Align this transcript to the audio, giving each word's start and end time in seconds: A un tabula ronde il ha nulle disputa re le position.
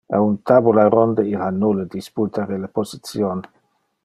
A 0.15 0.17
un 0.27 0.35
tabula 0.49 0.85
ronde 0.95 1.27
il 1.31 1.35
ha 1.41 1.49
nulle 1.51 1.85
disputa 1.97 2.43
re 2.49 2.57
le 2.63 2.69
position. 2.77 3.39